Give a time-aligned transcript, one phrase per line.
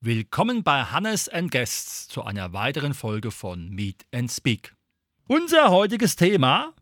[0.00, 4.74] Willkommen bei Hannes and Guests zu einer weiteren Folge von Meet and Speak.
[5.26, 6.74] Unser heutiges Thema: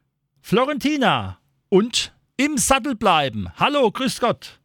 [0.42, 1.38] Florentina
[1.70, 3.48] und im Sattel bleiben.
[3.58, 4.58] Hallo, grüß Gott.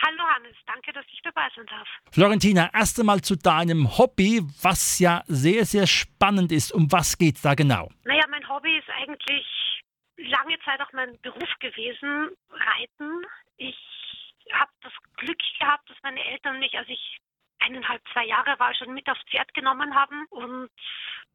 [0.00, 1.88] Hallo Hannes, danke, dass ich dabei sein darf.
[2.12, 6.72] Florentina, erst einmal zu deinem Hobby, was ja sehr, sehr spannend ist.
[6.72, 7.90] Um was geht es da genau?
[8.04, 9.44] Naja, mein Hobby ist eigentlich
[10.16, 13.26] lange Zeit auch mein Beruf gewesen, Reiten.
[13.56, 13.76] Ich
[14.52, 17.18] habe das Glück gehabt, dass meine Eltern mich, als ich
[17.58, 20.24] eineinhalb, zwei Jahre war, schon mit aufs Pferd genommen haben.
[20.30, 20.70] Und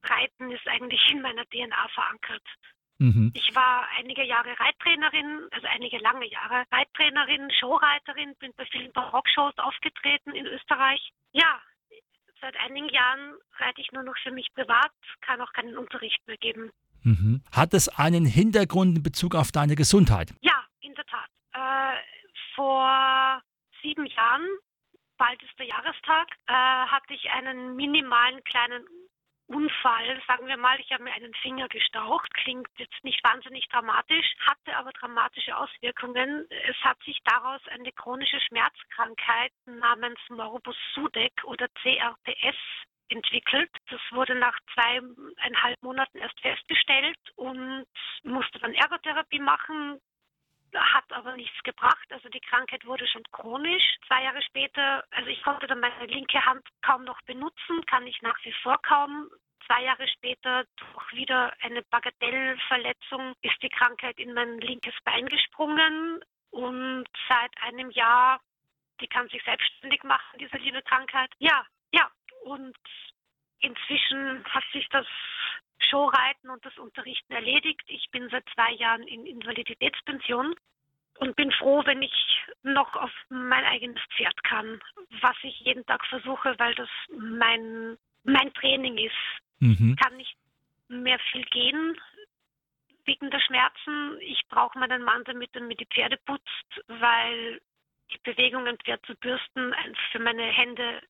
[0.04, 2.44] Reiten ist eigentlich in meiner DNA verankert.
[3.00, 3.32] Mhm.
[3.34, 9.58] Ich war einige Jahre Reittrainerin, also einige lange Jahre Reittrainerin, Showreiterin, bin bei vielen Barockshows
[9.58, 11.12] aufgetreten in Österreich.
[11.32, 11.60] Ja,
[12.40, 16.38] seit einigen Jahren reite ich nur noch für mich privat, kann auch keinen Unterricht mehr
[16.38, 16.72] geben.
[17.04, 17.42] Mhm.
[17.52, 20.34] Hat es einen Hintergrund in Bezug auf deine Gesundheit?
[20.42, 21.30] Ja, in der Tat.
[21.54, 22.00] Äh,
[22.56, 23.42] vor
[23.82, 24.48] sieben Jahren
[25.18, 28.86] bald ist der Jahrestag, äh, hatte ich einen minimalen kleinen
[29.48, 34.34] Unfall, sagen wir mal, ich habe mir einen Finger gestaucht, klingt jetzt nicht wahnsinnig dramatisch,
[34.48, 36.48] hatte aber dramatische Auswirkungen.
[36.50, 42.58] Es hat sich daraus eine chronische Schmerzkrankheit namens Morbus Sudeck oder CRPS
[43.10, 43.70] entwickelt.
[43.90, 47.86] Das wurde nach zweieinhalb Monaten erst festgestellt und
[48.24, 50.00] musste dann Ergotherapie machen,
[50.76, 52.06] hat aber nichts gebracht.
[52.12, 53.98] Also die Krankheit wurde schon chronisch.
[54.08, 58.22] Zwei Jahre später, also ich konnte dann meine linke Hand kaum noch benutzen, kann ich
[58.22, 59.30] nach wie vor kaum.
[59.68, 66.24] Zwei Jahre später, durch wieder eine Bagatellverletzung, ist die Krankheit in mein linkes Bein gesprungen.
[66.52, 68.40] Und seit einem Jahr,
[69.02, 71.32] die kann sich selbstständig machen, diese liebe Krankheit.
[71.40, 72.10] Ja, ja.
[72.44, 72.78] Und
[73.60, 75.08] inzwischen hat sich das
[75.90, 77.84] Showreiten und das Unterrichten erledigt.
[77.88, 80.56] Ich bin seit zwei Jahren in Invaliditätspension
[81.20, 82.14] und bin froh, wenn ich
[82.64, 84.82] noch auf mein eigenes Pferd kann,
[85.22, 89.16] was ich jeden Tag versuche, weil das mein, mein Training ist.
[89.60, 89.96] Mhm.
[90.02, 90.36] Kann nicht
[90.88, 91.98] mehr viel gehen
[93.06, 94.18] wegen Schmerzen.
[94.22, 97.62] Ich brauche meinen Mann, damit er mir die Pferde putzt, weil
[98.12, 99.74] die Bewegung, ein Pferd zu bürsten,
[100.12, 101.02] für meine Hände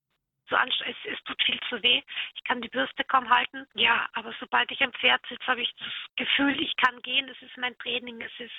[0.49, 0.97] so anstrengend.
[1.05, 2.01] Es, es tut viel zu weh.
[2.35, 3.65] Ich kann die Bürste kaum halten.
[3.73, 7.27] Ja, aber sobald ich am Pferd sitze, habe ich das Gefühl, ich kann gehen.
[7.29, 8.21] Es ist mein Training.
[8.21, 8.51] Es ist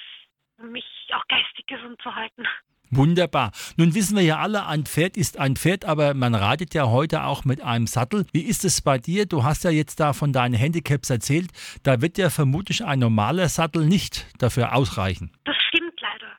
[0.58, 2.46] um mich auch geistig gesund zu halten.
[2.90, 3.52] Wunderbar.
[3.76, 7.24] Nun wissen wir ja alle, ein Pferd ist ein Pferd, aber man reitet ja heute
[7.24, 8.26] auch mit einem Sattel.
[8.32, 9.26] Wie ist es bei dir?
[9.26, 11.50] Du hast ja jetzt da von deinen Handicaps erzählt.
[11.82, 15.32] Da wird ja vermutlich ein normaler Sattel nicht dafür ausreichen.
[15.44, 16.36] Das stimmt leider.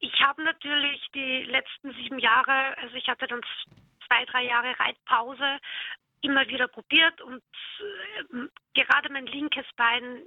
[0.00, 3.40] Ich habe natürlich die letzten sieben Jahre, also ich hatte dann
[4.06, 5.58] zwei, drei Jahre Reitpause
[6.22, 7.42] immer wieder probiert und
[8.30, 10.22] äh, gerade mein linkes Bein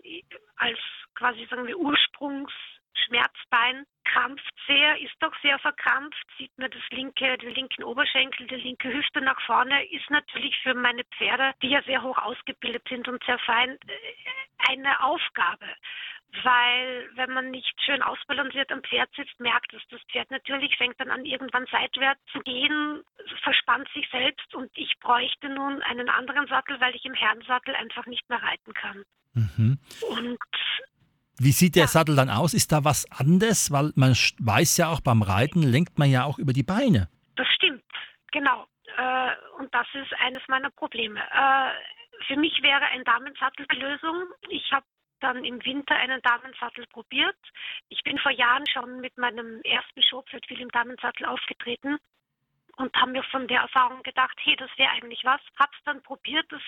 [0.57, 0.77] als
[1.15, 7.53] quasi sagen wir Ursprungsschmerzbein krampft sehr, ist doch sehr verkrampft, sieht man das linke, den
[7.53, 12.01] linken Oberschenkel, die linke Hüfte nach vorne, ist natürlich für meine Pferde, die ja sehr
[12.01, 15.67] hoch ausgebildet sind und sehr fein, äh, eine Aufgabe
[16.43, 20.99] weil wenn man nicht schön ausbalanciert am Pferd sitzt, merkt es das Pferd natürlich, fängt
[20.99, 23.03] dann an irgendwann seitwärts zu gehen,
[23.43, 28.05] verspannt sich selbst und ich bräuchte nun einen anderen Sattel, weil ich im Herrensattel einfach
[28.05, 29.03] nicht mehr reiten kann.
[29.33, 29.79] Mhm.
[30.09, 30.39] Und
[31.38, 31.88] wie sieht der ja.
[31.88, 32.53] Sattel dann aus?
[32.53, 33.72] Ist da was anderes?
[33.72, 37.09] Weil man weiß ja auch, beim Reiten lenkt man ja auch über die Beine.
[37.35, 37.84] Das stimmt,
[38.31, 38.66] genau.
[38.97, 41.19] Äh, und das ist eines meiner Probleme.
[41.19, 44.25] Äh, für mich wäre ein Damensattel die Lösung.
[44.50, 44.85] Ich habe
[45.19, 47.38] dann im Winter einen Damensattel probiert.
[47.90, 50.02] Ich bin vor Jahren schon mit meinem ersten
[50.47, 51.97] viel im Damensattel aufgetreten
[52.78, 55.41] und habe mir von der Erfahrung gedacht, hey, das wäre eigentlich was.
[55.57, 56.62] Hab's dann probiert, das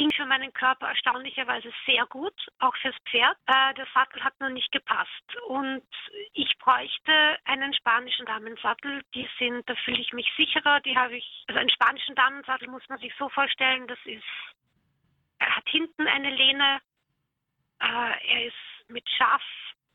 [0.00, 3.36] ging für meinen Körper erstaunlicherweise sehr gut, auch fürs Pferd.
[3.46, 5.84] Äh, der Sattel hat nur nicht gepasst und
[6.32, 9.02] ich bräuchte einen spanischen Damensattel.
[9.14, 10.80] Die sind, da fühle ich mich sicherer.
[10.80, 14.24] Die habe ich, also einen spanischen Damensattel muss man sich so vorstellen, das ist,
[15.38, 16.80] er hat hinten eine Lehne,
[17.80, 19.06] äh, er ist mit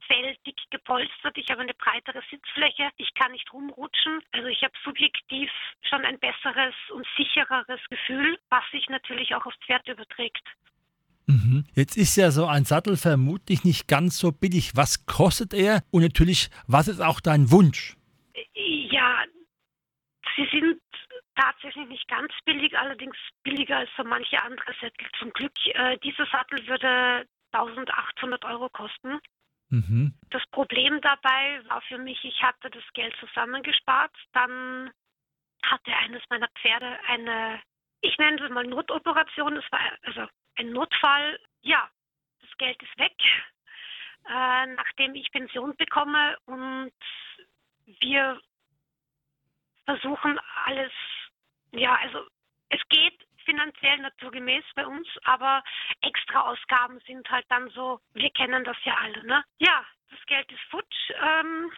[0.05, 1.37] Schaffell dick gepolstert.
[1.37, 2.89] Ich habe eine breitere Sitzfläche.
[2.97, 4.21] Ich kann nicht rumrutschen.
[4.31, 5.49] Also ich habe subjektiv
[5.81, 10.43] schon ein besseres und sichereres Gefühl, was sich natürlich auch aufs Pferd überträgt.
[11.27, 11.65] Mhm.
[11.73, 14.75] Jetzt ist ja so ein Sattel vermutlich nicht ganz so billig.
[14.75, 15.81] Was kostet er?
[15.91, 17.95] Und natürlich, was ist auch dein Wunsch?
[18.53, 19.23] Ja,
[20.35, 20.79] sie sind
[21.35, 25.07] tatsächlich nicht ganz billig, allerdings billiger als so manche andere Sättel.
[25.19, 29.19] Zum Glück, äh, dieser Sattel würde 1800 Euro kosten.
[29.75, 30.13] Mhm.
[30.29, 34.15] Das Problem dabei war für mich, ich hatte das Geld zusammengespart.
[34.31, 34.89] Dann
[35.63, 37.61] hatte eines meiner Pferde eine,
[38.01, 39.57] ich nenne es mal Notoperation.
[39.57, 41.39] Es war also ein Notfall.
[41.61, 41.89] Ja,
[42.41, 43.17] das Geld ist weg,
[44.29, 46.93] äh, nachdem ich Pension bekomme und
[47.99, 48.39] wir
[49.83, 50.91] versuchen alles,
[51.71, 52.25] ja, also
[52.69, 55.63] es geht finanziell naturgemäß bei uns, aber
[56.01, 59.43] extra Ausgaben sind halt dann so, wir kennen das ja alle, ne?
[59.59, 61.11] Ja, das Geld ist futsch.
[61.21, 61.71] Ähm,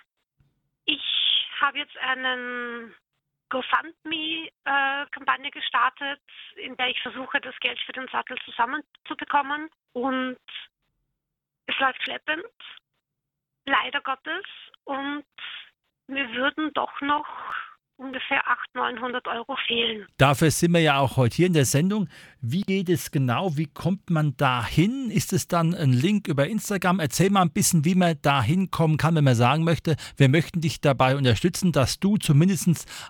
[0.85, 2.95] ich habe jetzt einen
[3.49, 6.21] GoFundMe-Kampagne äh, gestartet,
[6.55, 9.69] in der ich versuche, das Geld für den Sattel zusammenzubekommen.
[9.93, 10.37] Und
[11.65, 12.45] es läuft schleppend,
[13.65, 14.45] leider Gottes.
[14.83, 15.25] Und
[16.07, 17.27] mir würden doch noch
[17.97, 20.05] ungefähr 800, 900 Euro fehlen.
[20.17, 22.07] Dafür sind wir ja auch heute hier in der Sendung.
[22.41, 23.57] Wie geht es genau?
[23.57, 25.09] Wie kommt man da hin?
[25.11, 26.99] Ist es dann ein Link über Instagram?
[26.99, 30.61] Erzähl mal ein bisschen, wie man da hinkommen kann, wenn man sagen möchte, wir möchten
[30.61, 32.57] dich dabei unterstützen, dass du zumindest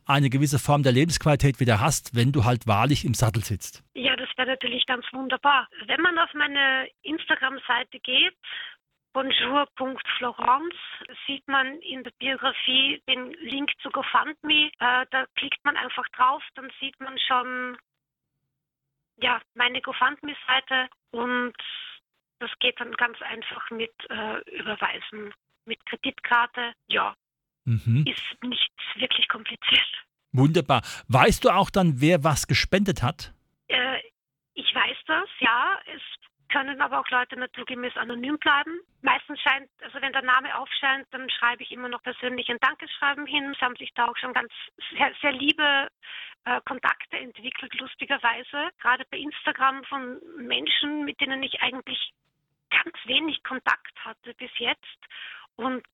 [0.06, 3.84] eine gewisse Form der Lebensqualität wieder hast, wenn du halt wahrlich im Sattel sitzt.
[3.94, 5.68] Ja, das wäre natürlich ganz wunderbar.
[5.88, 8.34] Wenn man auf meine Instagram-Seite geht,
[9.18, 10.76] bonjour.florence
[11.26, 14.70] sieht man in der Biografie den Link zu GoFundMe.
[14.80, 17.78] Äh, da klickt man einfach drauf, dann sieht man schon
[19.20, 21.56] ja, meine GoFundMe-Seite und
[22.38, 25.34] das geht dann ganz einfach mit äh, Überweisen,
[25.66, 26.74] mit Kreditkarte.
[26.86, 27.16] Ja,
[27.66, 28.06] mhm.
[28.06, 30.06] ist nicht wirklich kompliziert.
[30.32, 30.84] Wunderbar.
[31.08, 33.34] Weißt du auch dann, wer was gespendet hat?
[33.68, 33.98] Äh,
[34.54, 35.80] ich weiß das, ja.
[35.88, 36.04] Es
[36.50, 38.80] können aber auch Leute naturgemäß anonym bleiben.
[39.02, 43.26] Meistens scheint, also wenn der Name aufscheint, dann schreibe ich immer noch persönlich ein Dankeschreiben
[43.26, 43.52] hin.
[43.56, 44.52] Es haben sich da auch schon ganz
[44.92, 45.88] sehr, sehr liebe
[46.46, 48.70] äh, Kontakte entwickelt, lustigerweise.
[48.80, 52.14] Gerade bei Instagram von Menschen, mit denen ich eigentlich
[52.70, 55.00] ganz wenig Kontakt hatte bis jetzt.
[55.56, 55.86] Und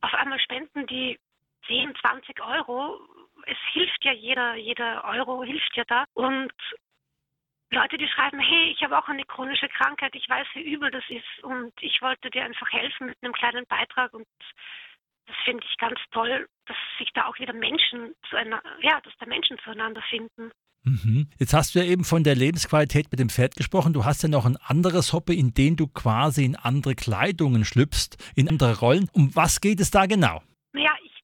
[0.00, 1.18] auf einmal spenden die
[1.66, 3.00] 10, 20 Euro.
[3.46, 6.04] Es hilft ja jeder, jeder Euro hilft ja da.
[6.14, 6.52] Und
[7.72, 11.04] Leute, die schreiben, hey, ich habe auch eine chronische Krankheit, ich weiß, wie übel das
[11.08, 14.26] ist und ich wollte dir einfach helfen mit einem kleinen Beitrag und
[15.26, 19.12] das finde ich ganz toll, dass sich da auch wieder Menschen zu einer, ja, dass
[19.18, 20.50] da Menschen zueinander finden.
[20.82, 21.28] Mhm.
[21.38, 23.92] Jetzt hast du ja eben von der Lebensqualität mit dem Pferd gesprochen.
[23.92, 28.16] Du hast ja noch ein anderes Hobby, in dem du quasi in andere Kleidungen schlüpfst,
[28.34, 29.08] in andere Rollen.
[29.12, 30.42] Um was geht es da genau?
[30.72, 31.22] Naja, ich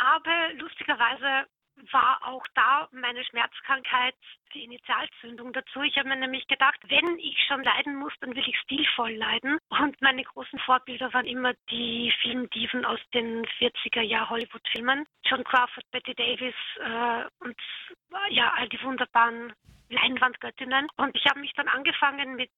[0.00, 1.48] habe lustigerweise
[1.92, 4.14] war auch da meine Schmerzkrankheit
[4.54, 5.82] die Initialzündung dazu.
[5.82, 9.58] Ich habe mir nämlich gedacht, wenn ich schon leiden muss, dann will ich stilvoll leiden.
[9.68, 15.06] Und meine großen Vorbilder waren immer die Filmdiven aus den 40er Jahr Hollywood-Filmen.
[15.24, 17.56] John Crawford, Betty Davis äh, und
[18.12, 19.52] äh, ja, all die wunderbaren
[19.88, 20.88] Leinwandgöttinnen.
[20.96, 22.50] Und ich habe mich dann angefangen mit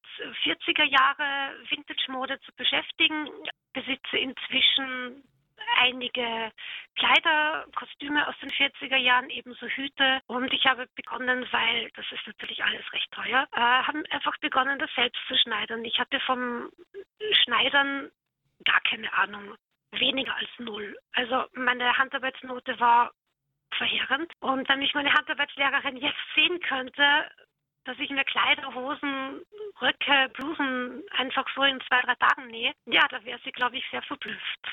[0.45, 3.29] 40er Jahre Vintage-Mode zu beschäftigen.
[3.73, 5.25] Besitze inzwischen
[5.81, 6.53] einige
[6.97, 10.21] Kleider, Kostüme aus den 40er Jahren, ebenso Hüte.
[10.27, 14.79] Und ich habe begonnen, weil das ist natürlich alles recht teuer, äh, haben einfach begonnen,
[14.79, 15.85] das selbst zu schneidern.
[15.85, 16.71] Ich hatte vom
[17.45, 18.11] Schneidern
[18.65, 19.55] gar keine Ahnung.
[19.93, 20.97] Weniger als null.
[21.13, 23.13] Also meine Handarbeitsnote war
[23.77, 24.33] verheerend.
[24.41, 27.31] Und wenn mich meine Handarbeitslehrerin jetzt sehen könnte,
[27.85, 29.45] dass ich mir Kleider, Hosen,
[29.81, 33.85] Röcke, Blusen einfach so in zwei, drei Tagen nähe, ja, da wäre sie, glaube ich,
[33.91, 34.69] sehr verblüfft.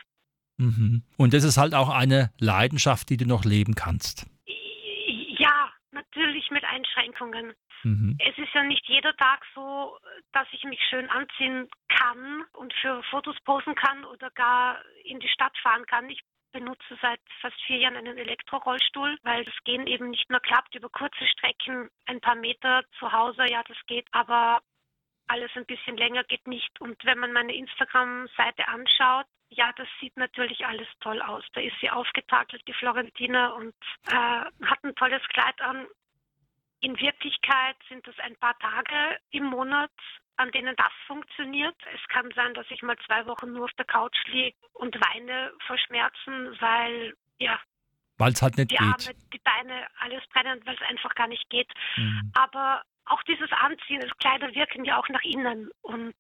[0.60, 1.04] Mhm.
[1.18, 4.28] Und das ist halt auch eine Leidenschaft, die du noch leben kannst.
[4.46, 7.54] Ja, natürlich mit Einschränkungen.
[7.84, 8.18] Mhm.
[8.20, 9.98] Es ist ja nicht jeder Tag so,
[10.34, 15.30] dass ich mich schön anziehen kann und für Fotos posen kann oder gar in die
[15.30, 16.10] Stadt fahren kann.
[16.10, 20.75] Ich benutze seit fast vier Jahren einen Elektrorollstuhl, weil das Gehen eben nicht nur klappt
[20.75, 24.60] über kurze Strecken, ein paar Meter zu Hause, ja, das geht, aber
[25.28, 26.82] alles ein bisschen länger geht nicht.
[26.82, 31.44] Und wenn man meine Instagram-Seite anschaut, ja, das sieht natürlich alles toll aus.
[31.53, 33.74] Da ist sie aufgetakelt, die Florentina, und
[34.08, 35.88] äh, hat ein tolles Kleid an.
[36.82, 39.91] In Wirklichkeit sind es ein paar Tage im Monat,
[40.38, 41.75] an denen das funktioniert.
[41.94, 45.51] Es kann sein, dass ich mal zwei Wochen nur auf der Couch liege und weine
[45.68, 47.60] vor Schmerzen, weil, ja,
[48.18, 48.86] weil es halt nicht die geht.
[48.86, 51.72] Arme, die Beine, alles brennen, weil es einfach gar nicht geht.
[51.98, 52.32] Mhm.
[52.34, 56.15] Aber auch dieses Anziehen, das Kleider wirken ja auch nach innen und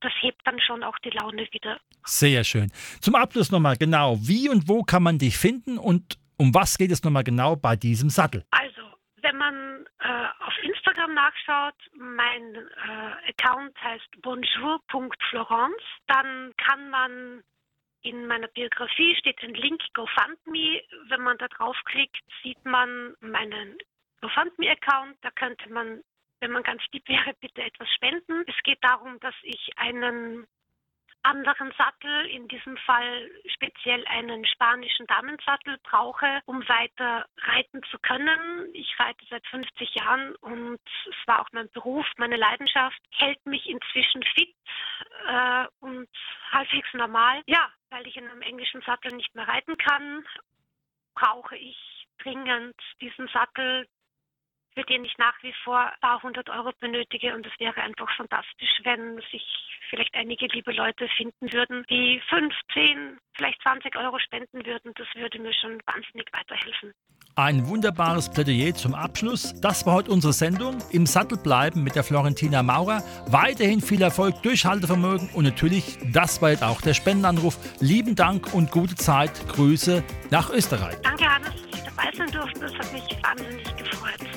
[0.00, 1.78] das hebt dann schon auch die Laune wieder.
[2.04, 2.70] Sehr schön.
[3.00, 6.90] Zum Abschluss nochmal genau, wie und wo kann man dich finden und um was geht
[6.90, 8.44] es nochmal genau bei diesem Sattel?
[8.52, 8.82] Also,
[9.22, 17.42] wenn man äh, auf Instagram nachschaut, mein äh, Account heißt bonjour.florence, dann kann man
[18.02, 20.80] in meiner Biografie steht ein Link GoFundMe.
[21.08, 23.76] Wenn man da draufklickt, sieht man meinen
[24.20, 25.16] GoFundMe-Account.
[25.22, 26.02] Da könnte man
[26.40, 28.44] wenn man ganz lieb wäre, bitte etwas spenden.
[28.46, 30.46] Es geht darum, dass ich einen
[31.22, 38.72] anderen Sattel, in diesem Fall speziell einen spanischen Damensattel, brauche, um weiter reiten zu können.
[38.72, 40.80] Ich reite seit 50 Jahren und
[41.10, 44.54] es war auch mein Beruf, meine Leidenschaft, hält mich inzwischen fit
[45.26, 46.08] äh, und
[46.50, 47.42] halbwegs normal.
[47.46, 50.24] Ja, weil ich in einem englischen Sattel nicht mehr reiten kann,
[51.14, 53.86] brauche ich dringend diesen Sattel,
[54.78, 57.34] für den ich nach wie vor ein paar hundert Euro benötige.
[57.34, 59.44] Und es wäre einfach fantastisch, wenn sich
[59.90, 64.92] vielleicht einige liebe Leute finden würden, die 15, vielleicht 20 Euro spenden würden.
[64.94, 66.92] Das würde mir schon wahnsinnig weiterhelfen.
[67.34, 69.60] Ein wunderbares Plädoyer zum Abschluss.
[69.60, 70.78] Das war heute unsere Sendung.
[70.92, 73.02] Im Sattel bleiben mit der Florentina Maurer.
[73.26, 77.58] Weiterhin viel Erfolg, Durchhaltevermögen und natürlich, das war jetzt auch der Spendenanruf.
[77.80, 79.32] Lieben Dank und gute Zeit.
[79.48, 80.96] Grüße nach Österreich.
[81.02, 82.60] Danke, Hannes, dass Sie dabei sein durften.
[82.60, 84.27] Das hat mich wahnsinnig gefreut.